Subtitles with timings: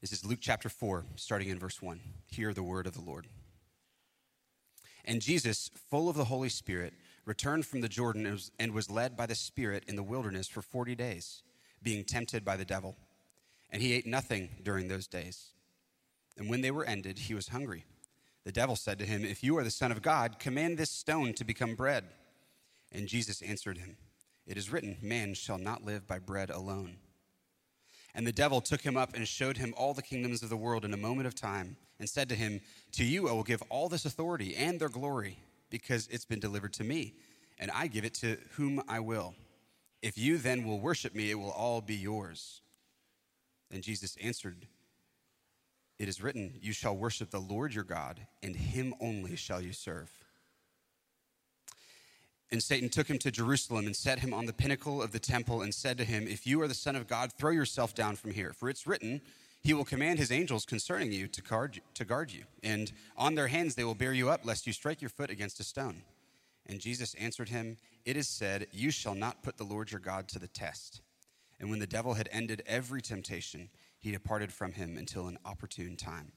[0.00, 1.98] This is Luke chapter 4, starting in verse 1.
[2.28, 3.26] Hear the word of the Lord.
[5.04, 9.26] And Jesus, full of the Holy Spirit, returned from the Jordan and was led by
[9.26, 11.42] the Spirit in the wilderness for 40 days,
[11.82, 12.96] being tempted by the devil.
[13.70, 15.48] And he ate nothing during those days.
[16.36, 17.84] And when they were ended, he was hungry.
[18.44, 21.34] The devil said to him, If you are the Son of God, command this stone
[21.34, 22.04] to become bread.
[22.92, 23.96] And Jesus answered him,
[24.46, 26.98] It is written, Man shall not live by bread alone
[28.18, 30.84] and the devil took him up and showed him all the kingdoms of the world
[30.84, 32.60] in a moment of time, and said to him,
[32.94, 35.38] To you I will give all this authority and their glory,
[35.70, 37.14] because it's been delivered to me,
[37.60, 39.36] and I give it to whom I will.
[40.02, 42.60] If you then will worship me, it will all be yours.
[43.70, 44.66] Then Jesus answered,
[46.00, 49.72] It is written, You shall worship the Lord your God, and him only shall you
[49.72, 50.10] serve.
[52.50, 55.62] And Satan took him to Jerusalem and set him on the pinnacle of the temple
[55.62, 58.32] and said to him, If you are the Son of God, throw yourself down from
[58.32, 58.52] here.
[58.52, 59.20] For it's written,
[59.62, 62.44] He will command His angels concerning you to guard you, to guard you.
[62.62, 65.60] And on their hands they will bear you up, lest you strike your foot against
[65.60, 66.02] a stone.
[66.68, 70.28] And Jesus answered him, It is said, You shall not put the Lord your God
[70.28, 71.00] to the test.
[71.60, 75.96] And when the devil had ended every temptation, he departed from him until an opportune
[75.96, 76.32] time.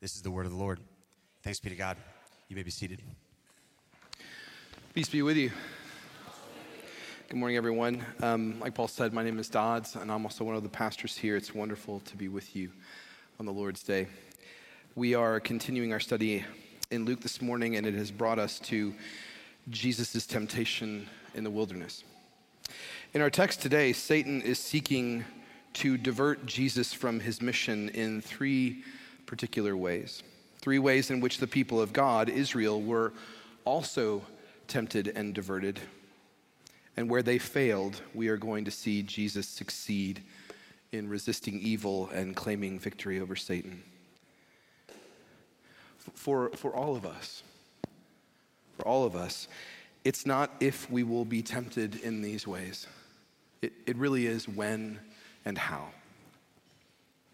[0.00, 0.80] This is the word of the Lord.
[1.42, 1.96] Thanks be to God.
[2.48, 3.02] You may be seated.
[4.96, 5.50] Peace be with you.
[7.28, 8.02] Good morning, everyone.
[8.22, 11.18] Um, like Paul said, my name is Dodds, and I'm also one of the pastors
[11.18, 11.36] here.
[11.36, 12.70] It's wonderful to be with you
[13.38, 14.06] on the Lord's Day.
[14.94, 16.46] We are continuing our study
[16.90, 18.94] in Luke this morning, and it has brought us to
[19.68, 22.02] Jesus' temptation in the wilderness.
[23.12, 25.26] In our text today, Satan is seeking
[25.74, 28.82] to divert Jesus from his mission in three
[29.26, 30.22] particular ways.
[30.62, 33.12] Three ways in which the people of God, Israel, were
[33.66, 34.22] also
[34.68, 35.80] tempted and diverted.
[36.96, 40.22] And where they failed, we are going to see Jesus succeed
[40.92, 43.82] in resisting evil and claiming victory over Satan.
[46.14, 47.42] For, for all of us,
[48.76, 49.48] for all of us,
[50.04, 52.86] it's not if we will be tempted in these ways.
[53.60, 55.00] It, it really is when
[55.44, 55.88] and how.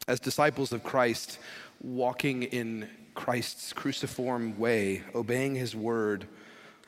[0.08, 1.38] As disciples of Christ,
[1.82, 6.26] walking in Christ's cruciform way, obeying his word,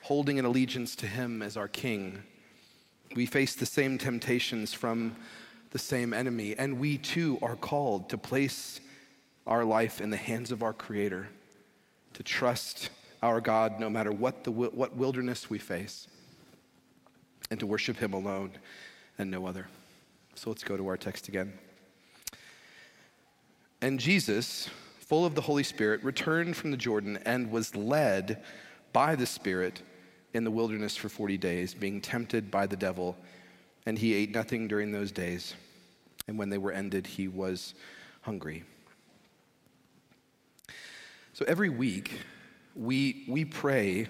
[0.05, 2.23] holding an allegiance to Him as our King.
[3.17, 5.17] We face the same temptations from
[5.71, 8.81] the same enemy, and we too are called to place
[9.47, 11.27] our life in the hands of our Creator,
[12.13, 12.91] to trust
[13.23, 16.07] our God no matter what, the, what wilderness we face,
[17.51, 18.51] and to worship Him alone
[19.17, 19.69] and no other.
[20.35, 21.55] So let's go to our text again.
[23.81, 28.43] And Jesus, full of the Holy Spirit, returned from the Jordan and was led
[28.93, 29.81] by the Spirit
[30.35, 33.17] in the wilderness for 40 days, being tempted by the devil,
[33.87, 35.55] and he ate nothing during those days.
[36.27, 37.75] And when they were ended, he was
[38.23, 38.65] hungry.
[41.33, 42.21] So every week,
[42.75, 44.09] we, we pray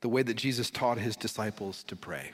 [0.00, 2.32] the way that Jesus taught his disciples to pray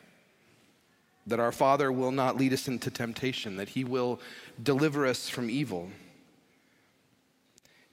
[1.27, 4.21] that our Father will not lead us into temptation, that he will
[4.63, 5.89] deliver us from evil.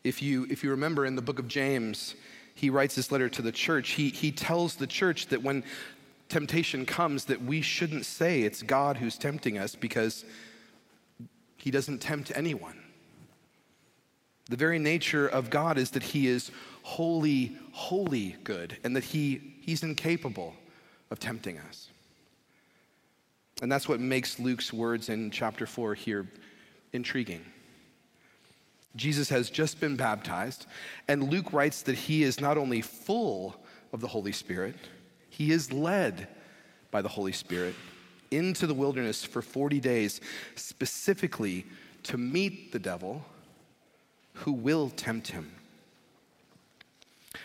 [0.04, 2.16] If you, if you remember in the book of James,
[2.57, 5.63] he writes this letter to the church, he, he tells the church that when
[6.28, 10.25] temptation comes, that we shouldn't say it's God who's tempting us because
[11.56, 12.81] he doesn't tempt anyone.
[14.50, 16.50] The very nature of God is that he is
[16.81, 20.56] holy, holy good, and that he, he's incapable
[21.12, 21.89] of tempting us.
[23.62, 26.28] And that's what makes Luke's words in chapter 4 here
[26.91, 27.45] intriguing.
[28.97, 30.66] Jesus has just been baptized,
[31.08, 33.56] and Luke writes that he is not only full
[33.94, 34.75] of the Holy Spirit,
[35.30, 36.28] he is led
[36.91, 37.75] by the Holy Spirit
[38.31, 40.19] into the wilderness for 40 days,
[40.56, 41.66] specifically
[42.03, 43.24] to meet the devil
[44.34, 45.52] who will tempt him.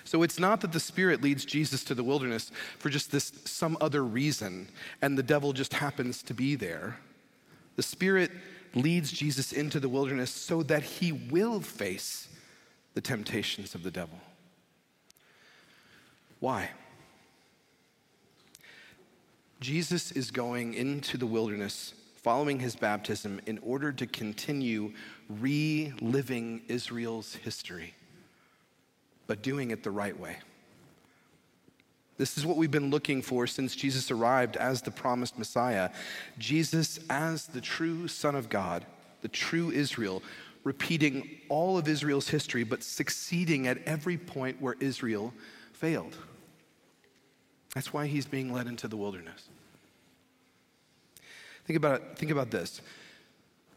[0.05, 3.77] So it's not that the Spirit leads Jesus to the wilderness for just this some
[3.81, 4.69] other reason,
[5.01, 6.99] and the devil just happens to be there.
[7.77, 8.31] The Spirit
[8.75, 12.29] leads Jesus into the wilderness so that he will face
[12.95, 14.19] the temptations of the devil.
[16.41, 16.71] Why?
[19.61, 24.93] Jesus is going into the wilderness following his baptism in order to continue
[25.29, 27.95] reliving Israel's history,
[29.27, 30.37] but doing it the right way.
[32.19, 35.91] This is what we've been looking for since Jesus arrived as the promised Messiah.
[36.39, 38.85] Jesus, as the true Son of God,
[39.23, 40.23] the true Israel,
[40.65, 45.33] repeating all of Israel's history, but succeeding at every point where Israel
[45.73, 46.17] failed.
[47.75, 49.49] That's why he's being led into the wilderness.
[51.65, 52.81] Think about, it, think about this.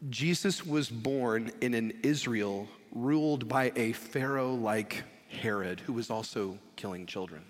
[0.10, 6.58] Jesus was born in an Israel ruled by a Pharaoh like Herod, who was also
[6.76, 7.44] killing children.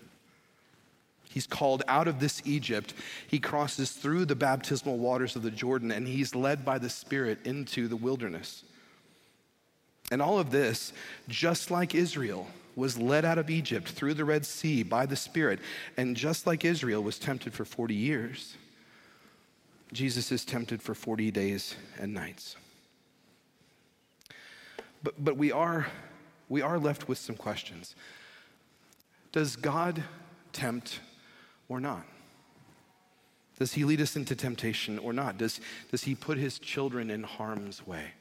[1.28, 2.94] He's called out of this Egypt.
[3.28, 7.46] He crosses through the baptismal waters of the Jordan, and he's led by the Spirit
[7.46, 8.64] into the wilderness.
[10.10, 10.92] And all of this,
[11.28, 12.46] just like Israel,
[12.76, 15.60] was led out of Egypt through the Red Sea by the Spirit,
[15.96, 18.56] and just like Israel was tempted for 40 years,
[19.92, 22.56] Jesus is tempted for 40 days and nights.
[25.02, 25.86] But, but we, are,
[26.48, 27.94] we are left with some questions.
[29.32, 30.02] Does God
[30.52, 31.00] tempt
[31.68, 32.06] or not?
[33.58, 35.38] Does he lead us into temptation or not?
[35.38, 35.60] Does,
[35.90, 38.12] does he put his children in harm's way?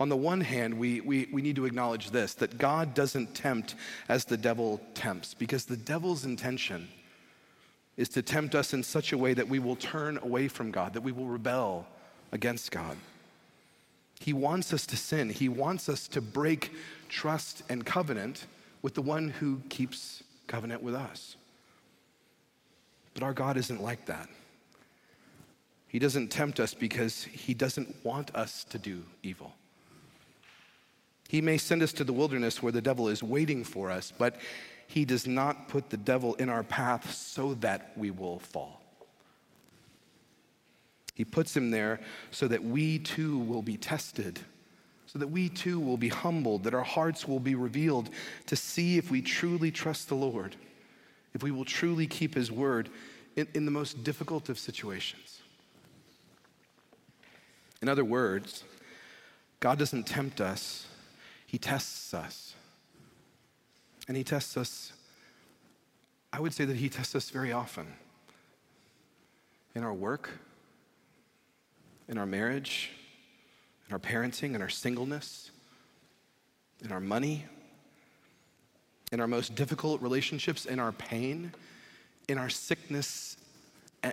[0.00, 3.76] On the one hand, we, we, we need to acknowledge this that God doesn't tempt
[4.08, 6.88] as the devil tempts, because the devil's intention
[7.96, 10.92] is to tempt us in such a way that we will turn away from God,
[10.92, 11.86] that we will rebel
[12.32, 12.96] against God.
[14.20, 16.72] He wants us to sin, He wants us to break
[17.08, 18.46] trust and covenant
[18.82, 20.22] with the one who keeps
[20.56, 21.36] covenant with us.
[23.12, 24.26] But our God isn't like that.
[25.86, 29.52] He doesn't tempt us because He doesn't want us to do evil.
[31.28, 34.36] He may send us to the wilderness where the devil is waiting for us, but
[34.86, 38.80] he does not put the devil in our path so that we will fall.
[41.12, 42.00] He puts him there
[42.30, 44.40] so that we too will be tested,
[45.16, 48.10] so that we too will be humbled, that our hearts will be revealed
[48.44, 50.56] to see if we truly trust the Lord,
[51.32, 52.90] if we will truly keep his word
[53.34, 55.40] in, in the most difficult of situations.
[57.80, 58.62] In other words,
[59.58, 60.86] God doesn't tempt us
[61.46, 62.54] he tests us.
[64.08, 64.92] And He tests us,
[66.30, 67.86] I would say that He tests us very often
[69.74, 70.30] in our work,
[72.08, 72.90] in our marriage,
[73.88, 75.50] in our parenting, in our singleness,
[76.84, 77.44] in our money,
[79.12, 81.52] in our most difficult relationships, in our pain,
[82.28, 83.36] in our sickness,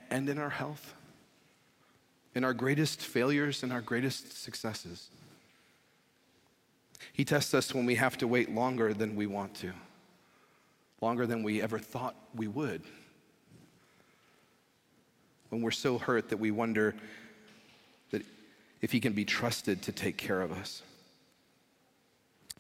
[0.10, 0.94] and in our health,
[2.36, 5.10] in our greatest failures and our greatest successes.
[7.12, 9.72] He tests us when we have to wait longer than we want to,
[11.02, 12.82] longer than we ever thought we would.
[15.50, 16.96] When we're so hurt that we wonder
[18.84, 20.84] if He can be trusted to take care of us.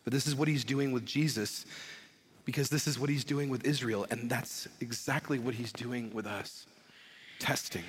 [0.05, 1.65] But this is what He's doing with Jesus
[2.45, 6.25] because this is what He's doing with Israel, and that's exactly what He's doing with
[6.25, 6.65] us
[7.39, 7.83] testing.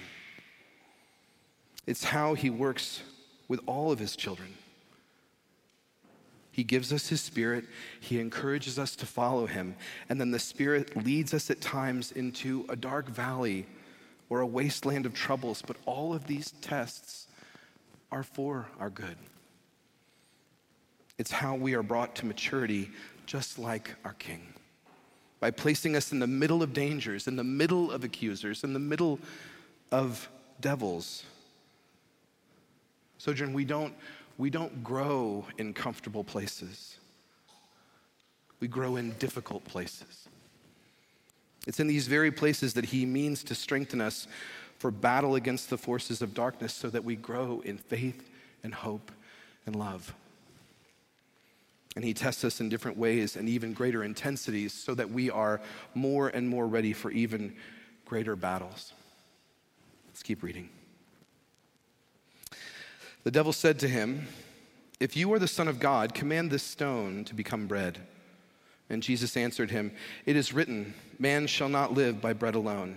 [1.86, 3.02] It's how He works
[3.46, 4.54] with all of His children.
[6.50, 7.64] He gives us His Spirit.
[8.00, 9.76] He encourages us to follow Him.
[10.08, 13.66] And then the Spirit leads us at times into a dark valley
[14.28, 15.62] or a wasteland of troubles.
[15.64, 17.28] But all of these tests
[18.14, 19.16] are for our good.
[21.18, 22.92] It's how we are brought to maturity,
[23.26, 24.54] just like our King.
[25.40, 28.78] By placing us in the middle of dangers, in the middle of accusers, in the
[28.78, 29.18] middle
[29.90, 30.28] of
[30.60, 31.24] devils.
[33.18, 33.92] Sojourn, we don't
[34.38, 36.98] we don't grow in comfortable places.
[38.60, 40.28] We grow in difficult places.
[41.66, 44.28] It's in these very places that He means to strengthen us
[44.84, 48.28] for battle against the forces of darkness so that we grow in faith
[48.62, 49.10] and hope
[49.64, 50.14] and love.
[51.96, 55.62] And He tests us in different ways and even greater intensities so that we are
[55.94, 57.54] more and more ready for even
[58.04, 58.92] greater battles.
[60.08, 60.68] Let's keep reading.
[63.22, 64.28] The devil said to him,
[65.00, 68.00] If you are the Son of God, command this stone to become bread.
[68.90, 69.92] And Jesus answered him,
[70.26, 72.96] It is written, Man shall not live by bread alone.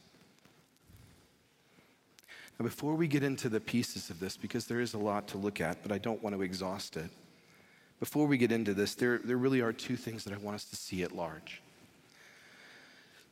[2.59, 5.37] Now, before we get into the pieces of this, because there is a lot to
[5.37, 7.09] look at, but I don't want to exhaust it,
[7.99, 10.65] before we get into this, there, there really are two things that I want us
[10.65, 11.61] to see at large.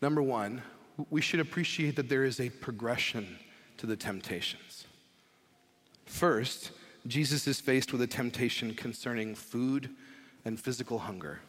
[0.02, 0.62] Number one,
[1.10, 3.40] we should appreciate that there is a progression
[3.78, 4.86] to the temptations.
[6.06, 6.72] First,
[7.08, 9.90] Jesus is faced with a temptation concerning food
[10.46, 11.40] and physical hunger.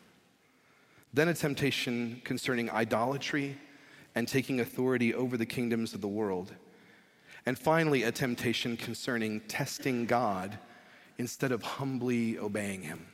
[1.12, 3.58] Then, a temptation concerning idolatry
[4.14, 6.52] and taking authority over the kingdoms of the world.
[7.46, 10.58] And finally, a temptation concerning testing God
[11.18, 13.06] instead of humbly obeying Him.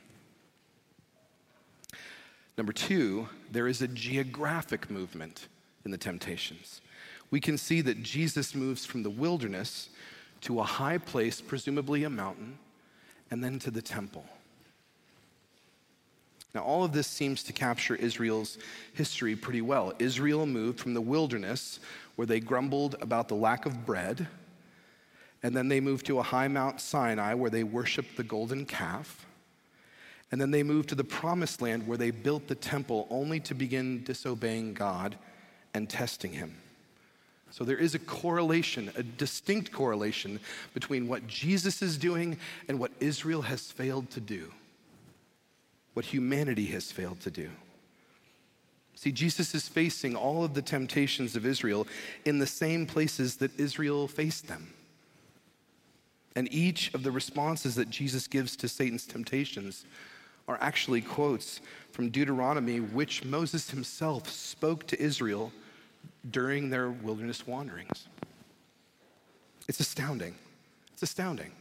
[2.57, 5.47] Number two, there is a geographic movement
[5.85, 6.81] in the temptations.
[7.29, 9.89] We can see that Jesus moves from the wilderness
[10.41, 12.57] to a high place, presumably a mountain,
[13.29, 14.25] and then to the temple.
[16.55, 18.57] Now, all of this seems to capture Israel's
[18.93, 19.93] history pretty well.
[19.99, 21.79] Israel moved from the wilderness,
[22.17, 24.27] where they grumbled about the lack of bread,
[25.41, 29.25] and then they moved to a high Mount Sinai, where they worshiped the golden calf.
[30.29, 33.55] And then they moved to the promised land, where they built the temple, only to
[33.55, 35.15] begin disobeying God
[35.73, 36.57] and testing Him.
[37.51, 40.41] So there is a correlation, a distinct correlation
[40.73, 44.51] between what Jesus is doing and what Israel has failed to do
[45.97, 47.49] what humanity has failed to do.
[48.97, 51.85] See, Jesus is facing all of the temptations of Israel
[52.25, 54.73] in the same places that Israel faced them.
[56.35, 59.85] And each of the responses that Jesus gives to Satan's temptations
[60.47, 61.61] are actually quotes
[61.91, 65.51] from Deuteronomy, which Moses himself spoke to Israel
[66.31, 68.07] during their wilderness wanderings.
[69.67, 70.33] It's astounding.
[70.93, 71.51] It's astounding.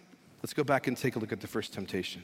[0.42, 2.22] Let's go back and take a look at the first temptation.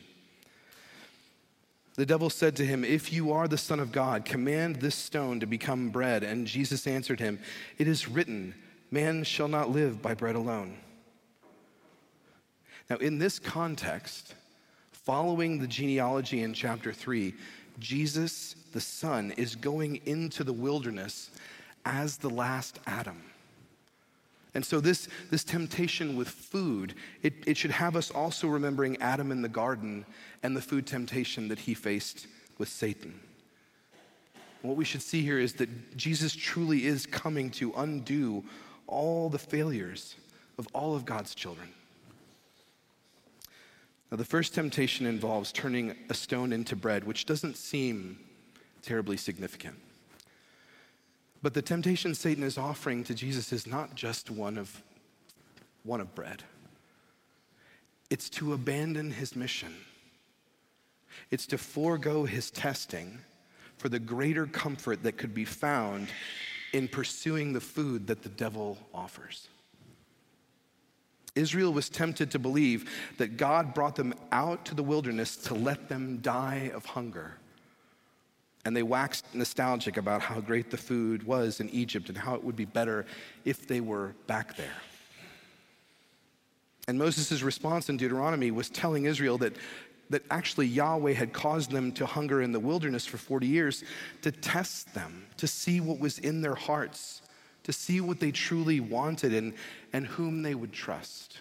[1.95, 5.41] The devil said to him, If you are the Son of God, command this stone
[5.41, 6.23] to become bread.
[6.23, 7.39] And Jesus answered him,
[7.79, 8.55] It is written,
[8.91, 10.79] Man shall not live by bread alone.
[12.89, 14.35] Now, in this context,
[14.91, 17.35] following the genealogy in chapter 3,
[17.79, 21.31] Jesus, the Son, is going into the wilderness
[21.85, 23.23] as the last Adam.
[24.55, 29.33] And so, this, this temptation with food, it, it should have us also remembering Adam
[29.33, 30.05] in the garden
[30.43, 32.27] and the food temptation that he faced
[32.59, 33.19] with Satan.
[34.61, 38.45] What we should see here is that Jesus truly is coming to undo
[38.87, 40.17] all the failures
[40.59, 41.69] of all of God's children.
[44.11, 48.19] Now, the first temptation involves turning a stone into bread, which doesn't seem
[48.83, 49.77] terribly significant.
[51.43, 54.83] But the temptation Satan is offering to Jesus is not just one of,
[55.83, 56.45] one of bread,
[58.11, 59.75] it's to abandon his mission,
[61.31, 63.19] it's to forego his testing
[63.79, 66.09] for the greater comfort that could be found
[66.73, 69.49] in pursuing the food that the devil offers.
[71.35, 75.89] Israel was tempted to believe that God brought them out to the wilderness to let
[75.89, 77.37] them die of hunger.
[78.65, 82.45] And they waxed nostalgic about how great the food was in Egypt and how it
[82.45, 83.07] would be better
[83.45, 84.77] if they were back there.
[86.89, 89.55] And Moses' response in Deuteronomy was telling Israel that,
[90.11, 93.85] that actually Yahweh had caused them to hunger in the wilderness for 40 years
[94.23, 97.23] to test them, to see what was in their hearts,
[97.65, 99.55] to see what they truly wanted and,
[99.93, 101.41] and whom they would trust.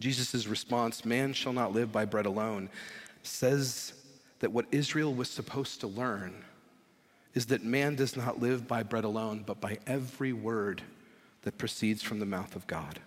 [0.00, 2.68] Jesus' response, man shall not live by bread alone,
[3.22, 3.94] says
[4.42, 6.34] that what Israel was supposed to learn
[7.32, 10.82] is that man does not live by bread alone, but by every word
[11.42, 12.98] that proceeds from the mouth of God.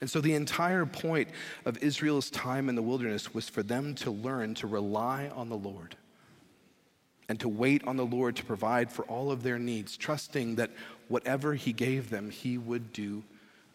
[0.00, 1.28] And so, the entire point
[1.64, 5.56] of Israel's time in the wilderness was for them to learn to rely on the
[5.56, 5.94] Lord
[7.28, 10.72] and to wait on the Lord to provide for all of their needs, trusting that
[11.06, 13.22] whatever He gave them, He would do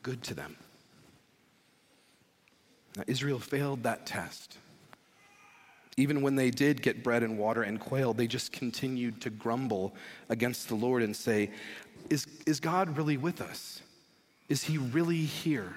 [0.04, 0.58] good to them.
[2.98, 4.58] Now, Israel failed that test.
[5.98, 9.96] Even when they did get bread and water and quail, they just continued to grumble
[10.30, 11.50] against the Lord and say,
[12.12, 13.82] Is, is God really with us?
[14.48, 15.74] Is he really here?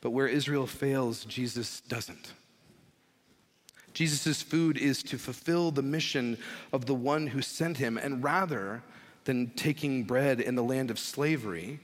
[0.00, 2.32] But where Israel fails, Jesus doesn't.
[3.94, 6.36] Jesus' food is to fulfill the mission
[6.72, 8.82] of the one who sent him, and rather
[9.24, 11.80] than taking bread in the land of slavery,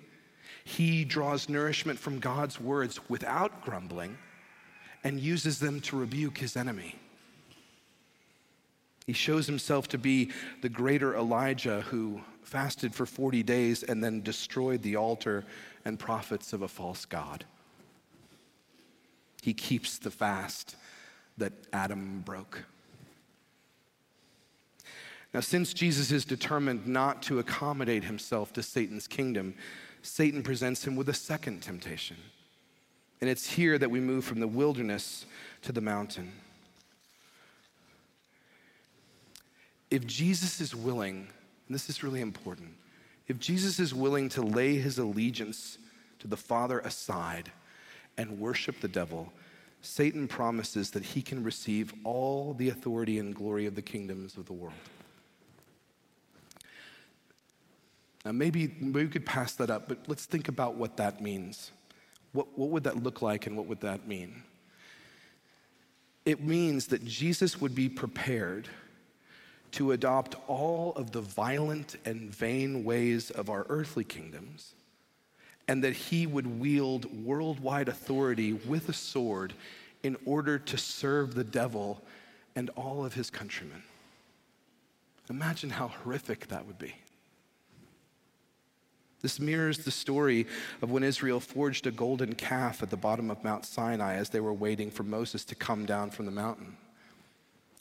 [0.65, 4.19] he draws nourishment from God's words without grumbling
[5.05, 6.97] and uses them to rebuke his enemy.
[9.07, 10.31] He shows himself to be
[10.61, 15.45] the greater Elijah who fasted for 40 days and then destroyed the altar
[15.85, 17.45] and prophets of a false God.
[19.43, 20.77] He keeps the fast
[21.39, 22.65] that Adam broke.
[25.35, 29.55] Now, since Jesus is determined not to accommodate himself to Satan's kingdom,
[30.03, 32.19] Satan presents him with a second temptation.
[33.23, 35.25] And it's here that we move from the wilderness
[35.63, 36.33] to the mountain.
[39.93, 41.29] if Jesus is willing,
[41.67, 42.71] and this is really important,
[43.29, 45.77] if Jesus is willing to lay his allegiance
[46.19, 47.53] to the Father aside
[48.17, 49.31] and worship the devil,
[49.83, 54.47] Satan promises that he can receive all the authority and glory of the kingdoms of
[54.47, 54.73] the world.
[58.25, 61.71] Now, maybe, maybe we could pass that up, but let's think about what that means.
[62.33, 64.43] What, what would that look like and what would that mean?
[66.25, 68.69] It means that Jesus would be prepared
[69.73, 74.75] to adopt all of the violent and vain ways of our earthly kingdoms,
[75.67, 79.55] and that he would wield worldwide authority with a sword
[80.03, 82.03] in order to serve the devil
[82.55, 83.83] and all of his countrymen.
[85.31, 86.95] Imagine how horrific that would be.
[89.23, 90.47] This mirrors the story
[90.83, 94.41] of when Israel forged a golden calf at the bottom of Mount Sinai as they
[94.41, 96.77] were waiting for Moses to come down from the mountain.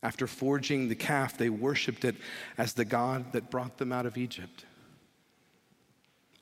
[0.04, 2.16] After forging the calf, they worshiped it
[2.58, 4.66] as the God that brought them out of Egypt.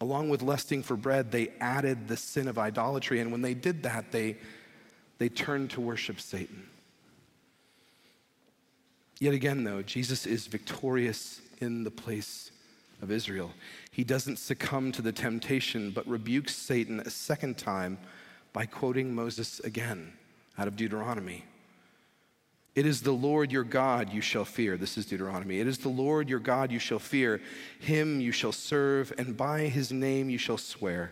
[0.01, 3.84] Along with lusting for bread, they added the sin of idolatry, and when they did
[3.84, 4.38] that, they,
[5.18, 6.68] they turned to worship Satan.
[9.20, 12.51] Yet again, though, Jesus is victorious in the place
[13.01, 13.51] of Israel.
[14.00, 17.98] He doesn't succumb to the temptation, but rebukes Satan a second time
[18.53, 20.13] by quoting Moses again
[20.58, 21.44] out of Deuteronomy.
[22.75, 24.77] It is the Lord your God you shall fear.
[24.77, 25.60] This is Deuteronomy.
[25.60, 27.41] It is the Lord your God you shall fear.
[27.82, 31.12] Him you shall serve, and by his name you shall swear.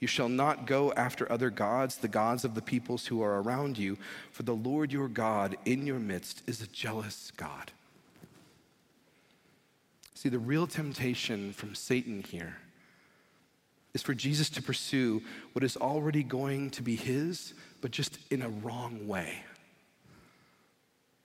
[0.00, 3.76] You shall not go after other gods, the gods of the peoples who are around
[3.76, 3.98] you,
[4.32, 7.70] for the Lord your God in your midst is a jealous God.
[10.18, 12.56] See, the real temptation from Satan here
[13.94, 15.22] is for Jesus to pursue
[15.52, 19.44] what is already going to be his, but just in a wrong way.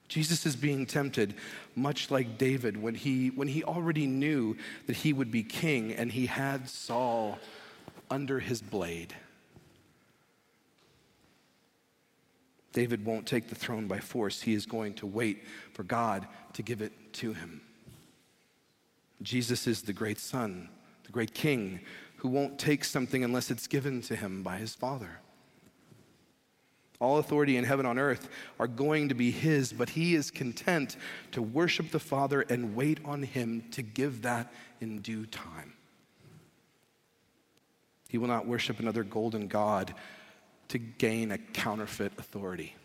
[0.09, 1.33] Jesus is being tempted
[1.75, 6.11] much like David when he, when he already knew that he would be king and
[6.11, 7.39] he had Saul
[8.11, 9.15] under his blade.
[12.73, 14.43] David won't take the throne by force.
[14.43, 17.61] He is going to wait for God to give it to him.
[19.23, 20.69] Jesus is the great son,
[21.05, 21.79] the great king,
[22.17, 25.19] who won't take something unless it's given to him by his Father.
[26.99, 30.95] All authority in heaven on earth are going to be his, but he is content
[31.31, 35.73] to worship the Father and wait on him to give that in due time.
[38.07, 39.93] He will not worship another golden God
[40.69, 42.75] to gain a counterfeit authority.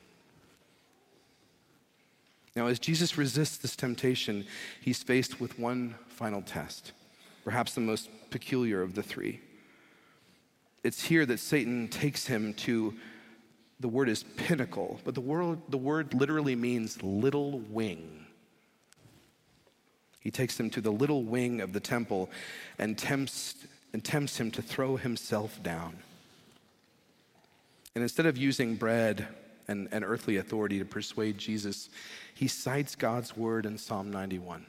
[2.58, 4.44] Now, as Jesus resists this temptation,
[4.80, 6.90] he's faced with one final test,
[7.44, 9.40] perhaps the most peculiar of the three.
[10.82, 12.94] It's here that Satan takes him to
[13.78, 18.26] the word is pinnacle, but the word, the word literally means little wing.
[20.18, 22.28] He takes him to the little wing of the temple
[22.76, 23.54] and tempts,
[23.92, 25.96] and tempts him to throw himself down.
[27.94, 29.28] And instead of using bread
[29.68, 31.90] and, and earthly authority to persuade Jesus,
[32.34, 34.64] he cites God's word in Psalm 91.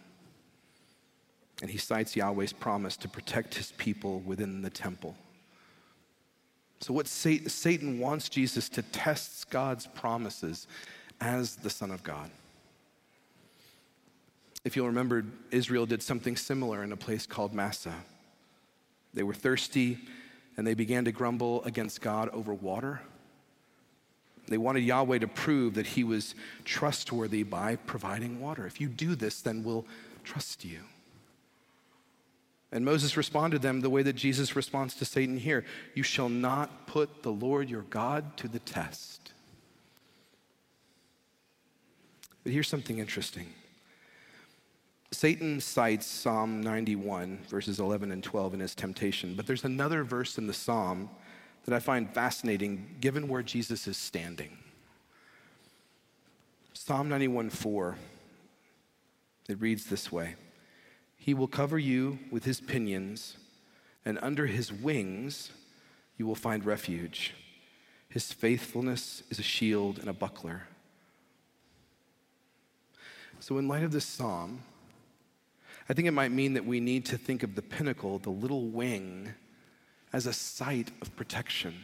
[1.61, 5.15] And he cites Yahweh's promise to protect his people within the temple.
[6.81, 10.67] So, what Satan wants Jesus to test God's promises
[11.19, 12.29] as the Son of God.
[14.63, 17.95] If you'll remember, Israel did something similar in a place called Massah.
[19.13, 19.99] They were thirsty
[20.57, 23.01] and they began to grumble against God over water.
[24.49, 26.35] They wanted Yahweh to prove that he was
[26.65, 28.65] trustworthy by providing water.
[28.65, 29.85] If you do this, then we'll
[30.23, 30.79] trust you.
[32.71, 36.29] And Moses responded to them the way that Jesus responds to Satan here You shall
[36.29, 39.31] not put the Lord your God to the test.
[42.43, 43.47] But here's something interesting.
[45.11, 50.37] Satan cites Psalm 91, verses 11 and 12 in his temptation, but there's another verse
[50.37, 51.09] in the psalm
[51.65, 54.57] that I find fascinating given where Jesus is standing.
[56.73, 57.95] Psalm 91 4,
[59.49, 60.35] it reads this way.
[61.17, 63.37] He will cover you with his pinions,
[64.05, 65.51] and under his wings
[66.17, 67.33] you will find refuge.
[68.07, 70.63] His faithfulness is a shield and a buckler.
[73.39, 74.63] So, in light of this psalm,
[75.87, 78.67] I think it might mean that we need to think of the pinnacle, the little
[78.67, 79.33] wing,
[80.11, 81.75] as a site of protection,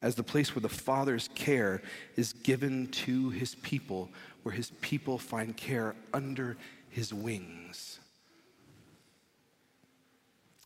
[0.00, 1.82] as the place where the Father's care
[2.16, 4.08] is given to his people,
[4.42, 6.56] where his people find care under
[6.90, 7.98] his wings.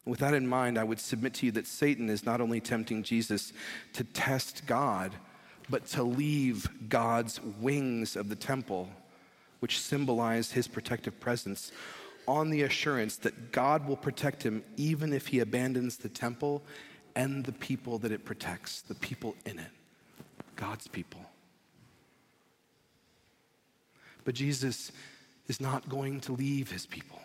[0.05, 3.03] With that in mind, I would submit to you that Satan is not only tempting
[3.05, 3.53] Jesus
[3.93, 5.13] to test God,
[5.71, 8.89] but to leave God's wings of the temple
[9.61, 11.71] which symbolize his protective presence,
[12.27, 16.63] on the assurance that God will protect him even if he abandons the temple
[17.15, 19.71] and the people that it protects, the people in it,
[20.57, 21.21] God's people.
[24.25, 24.93] But Jesus
[25.49, 27.21] is not going to leave his people.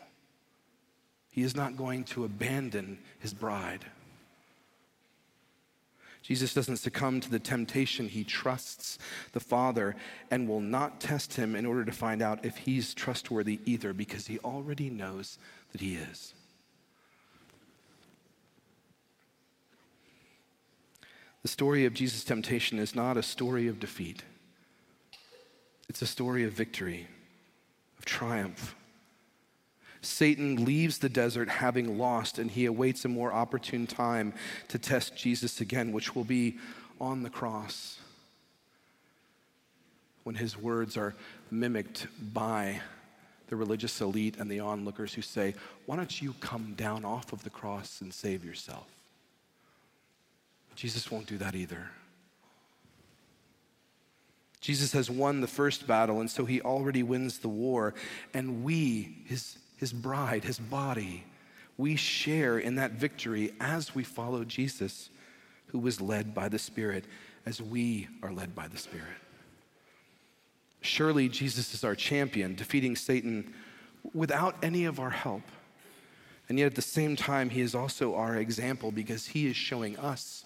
[1.31, 3.85] He is not going to abandon his bride.
[6.27, 8.09] Jesus doesn't succumb to the temptation.
[8.09, 8.99] He trusts
[9.31, 9.95] the Father
[10.29, 14.27] and will not test him in order to find out if he's trustworthy either, because
[14.27, 15.39] he already knows
[15.71, 16.33] that he is.
[21.43, 24.23] The story of Jesus' temptation is not a story of defeat,
[25.87, 27.07] it's a story of victory,
[27.97, 28.75] of triumph.
[30.07, 34.33] Satan leaves the desert having lost, and he awaits a more opportune time
[34.69, 36.57] to test Jesus again, which will be
[36.99, 37.99] on the cross
[40.23, 41.15] when his words are
[41.51, 42.81] mimicked by
[43.47, 47.43] the religious elite and the onlookers who say, Why don't you come down off of
[47.43, 48.87] the cross and save yourself?
[50.75, 51.89] Jesus won't do that either.
[54.59, 57.93] Jesus has won the first battle, and so he already wins the war.
[58.33, 61.23] And we, his, his bride, his body,
[61.77, 65.09] we share in that victory as we follow Jesus,
[65.67, 67.05] who was led by the Spirit,
[67.45, 69.05] as we are led by the Spirit.
[70.81, 73.53] Surely Jesus is our champion, defeating Satan
[74.13, 75.43] without any of our help.
[76.49, 79.97] And yet at the same time, he is also our example because he is showing
[79.97, 80.45] us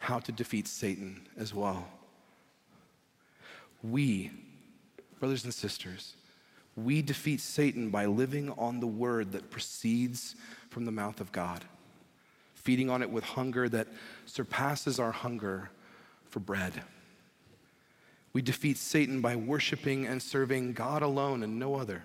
[0.00, 1.86] how to defeat Satan as well.
[3.82, 4.30] We,
[5.20, 6.14] brothers and sisters,
[6.76, 10.34] we defeat Satan by living on the word that proceeds
[10.70, 11.64] from the mouth of God,
[12.54, 13.88] feeding on it with hunger that
[14.24, 15.70] surpasses our hunger
[16.28, 16.82] for bread.
[18.32, 22.04] We defeat Satan by worshiping and serving God alone and no other.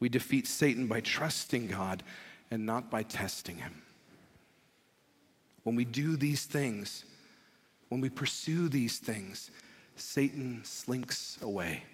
[0.00, 2.02] We defeat Satan by trusting God
[2.50, 3.82] and not by testing him.
[5.62, 7.04] When we do these things,
[7.88, 9.50] when we pursue these things,
[9.96, 11.84] Satan slinks away.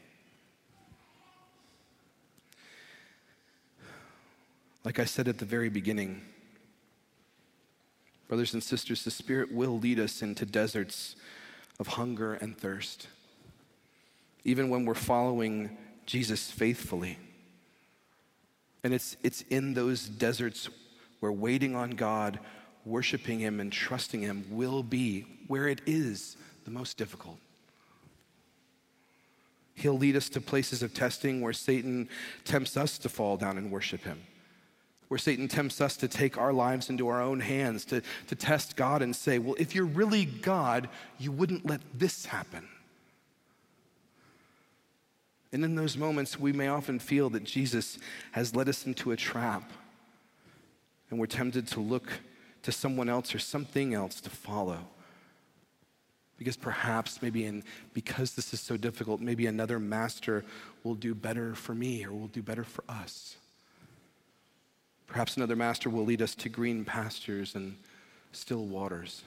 [4.84, 6.22] Like I said at the very beginning,
[8.28, 11.16] brothers and sisters, the Spirit will lead us into deserts
[11.78, 13.08] of hunger and thirst,
[14.44, 17.18] even when we're following Jesus faithfully.
[18.84, 20.68] And it's, it's in those deserts
[21.20, 22.38] where waiting on God
[22.84, 27.38] worshiping Him and trusting Him will be where it is the most difficult.
[29.74, 32.08] He'll lead us to places of testing where Satan
[32.44, 34.20] tempts us to fall down and worship Him,
[35.08, 38.76] where Satan tempts us to take our lives into our own hands, to, to test
[38.76, 42.68] God and say, Well, if you're really God, you wouldn't let this happen.
[45.50, 47.98] And in those moments, we may often feel that Jesus
[48.32, 49.72] has led us into a trap,
[51.10, 52.12] and we're tempted to look
[52.62, 54.80] to someone else or something else to follow.
[56.36, 60.44] Because perhaps, maybe, in, because this is so difficult, maybe another master
[60.84, 63.37] will do better for me or will do better for us.
[65.08, 67.76] Perhaps another master will lead us to green pastures and
[68.32, 69.24] still waters.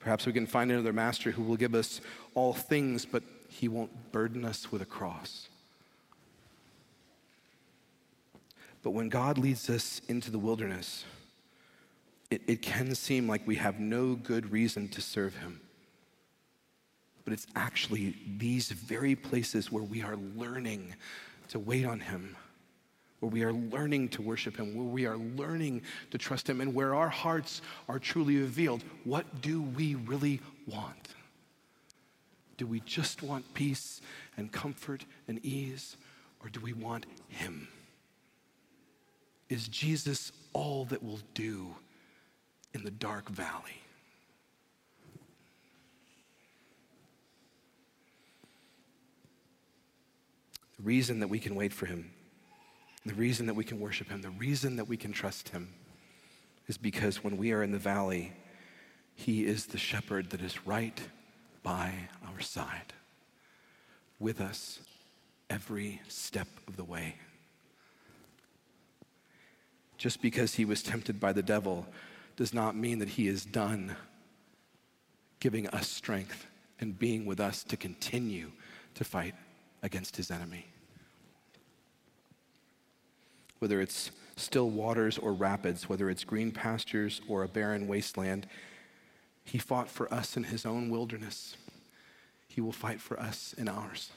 [0.00, 2.00] Perhaps we can find another master who will give us
[2.34, 5.48] all things, but he won't burden us with a cross.
[8.82, 11.04] But when God leads us into the wilderness,
[12.30, 15.60] it, it can seem like we have no good reason to serve him.
[17.24, 20.94] But it's actually these very places where we are learning
[21.48, 22.36] to wait on him,
[23.24, 26.74] where we are learning to worship him, where we are learning to trust him, and
[26.74, 28.84] where our hearts are truly revealed.
[29.04, 31.08] What do we really want?
[32.56, 34.00] Do we just want peace
[34.36, 35.96] and comfort and ease,
[36.42, 37.68] or do we want him?
[39.48, 41.74] Is Jesus all that will do
[42.74, 43.80] in the dark valley.
[50.76, 52.10] The reason that we can wait for him,
[53.04, 55.68] the reason that we can worship him, the reason that we can trust him
[56.66, 58.32] is because when we are in the valley,
[59.14, 61.00] he is the shepherd that is right
[61.62, 61.92] by
[62.26, 62.92] our side,
[64.18, 64.80] with us
[65.50, 67.16] every step of the way.
[69.98, 71.86] Just because he was tempted by the devil
[72.36, 73.96] does not mean that He is done
[75.40, 76.46] giving us strength
[76.80, 78.50] and being with us to continue
[78.94, 79.34] to fight
[79.82, 80.66] against His enemy.
[83.58, 88.46] Whether it's still waters or rapids, whether it's green pastures or a barren wasteland,
[89.44, 91.56] He fought for us in His own wilderness.
[92.48, 94.10] he will fight for us in ours.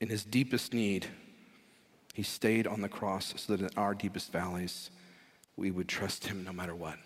[0.00, 1.06] In his deepest need,
[2.14, 4.90] he stayed on the cross so that in our deepest valleys,
[5.56, 6.96] we would trust him no matter what.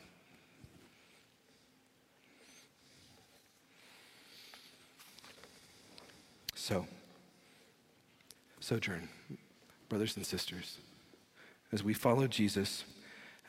[6.55, 6.87] So,
[8.61, 9.09] sojourn,
[9.89, 10.79] brothers and sisters,
[11.73, 12.85] as we follow Jesus,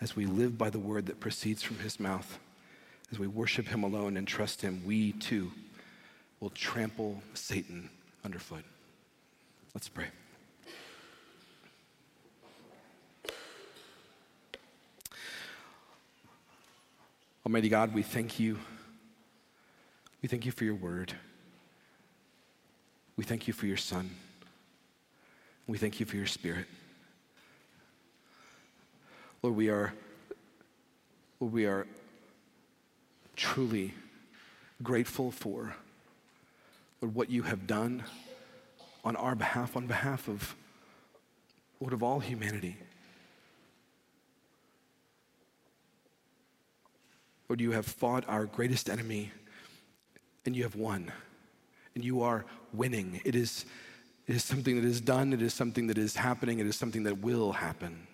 [0.02, 2.40] as we live by the word that proceeds from his mouth,
[3.12, 5.52] as we worship him alone and trust him, we too
[6.40, 7.90] will trample Satan
[8.24, 8.64] underfoot.
[9.74, 10.08] Let's pray.
[17.46, 18.58] Almighty God, we thank you.
[20.22, 21.14] We thank you for your word.
[23.16, 24.10] We thank you for your son.
[25.68, 26.68] We thank you for your spirit.
[29.42, 29.94] Lord, we are,
[31.40, 31.88] Lord, we are
[33.36, 33.94] truly
[34.84, 35.76] grateful for
[37.02, 38.04] Lord, what you have done
[39.04, 40.56] on our behalf, on behalf of,
[41.80, 42.78] Lord, of all humanity.
[47.50, 49.32] Lord, you have fought our greatest enemy
[50.46, 51.12] and you have won.
[51.94, 53.22] And you are winning.
[53.24, 53.66] It is,
[54.28, 57.04] it is something that is done, it is something that is happening, it is something
[57.04, 58.08] that will happen.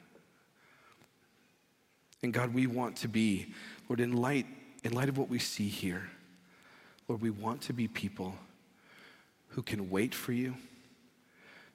[2.24, 3.54] And God, we want to be,
[3.89, 4.45] Lord, in light,
[4.84, 6.10] in light of what we see here,
[7.08, 8.36] Lord, we want to be people
[9.50, 10.56] who can wait for you,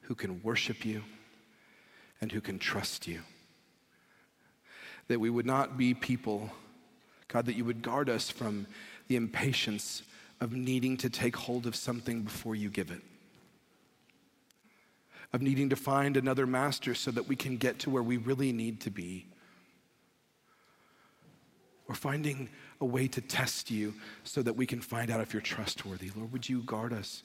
[0.01, 1.03] who can worship you,
[2.21, 3.21] and who can trust you.
[5.07, 6.49] That we would not be people
[7.27, 8.67] God, that you would guard us from
[9.07, 10.03] the impatience
[10.39, 13.01] of needing to take hold of something before you give it,
[15.33, 18.51] of needing to find another master so that we can get to where we really
[18.51, 19.27] need to be,
[21.87, 22.49] or finding
[22.81, 26.11] a way to test you so that we can find out if you're trustworthy.
[26.15, 27.23] Lord, would you guard us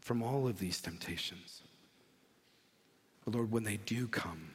[0.00, 1.62] from all of these temptations?
[3.24, 4.50] But Lord, when they do come,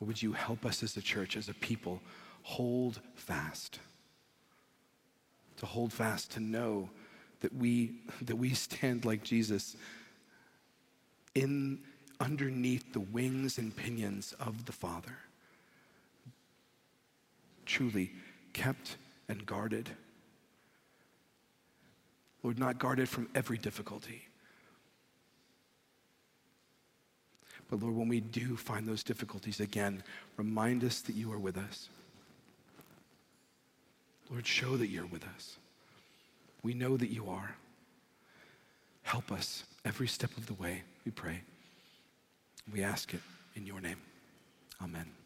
[0.00, 2.00] would you help us as a church, as a people?
[2.42, 3.78] hold fast.
[5.58, 6.90] To hold fast, to know
[7.40, 9.76] that we, that we stand like Jesus
[11.34, 11.80] in
[12.20, 15.16] underneath the wings and pinions of the Father.
[17.66, 18.12] Truly
[18.52, 18.96] kept
[19.28, 19.90] and guarded.
[22.42, 24.26] Lord, not guarded from every difficulty.
[27.70, 30.02] But Lord, when we do find those difficulties again,
[30.36, 31.88] remind us that you are with us.
[34.30, 35.56] Lord, show that you're with us.
[36.62, 37.56] We know that you are.
[39.02, 41.40] Help us every step of the way, we pray.
[42.72, 43.20] We ask it
[43.54, 43.98] in your name.
[44.82, 45.21] Amen.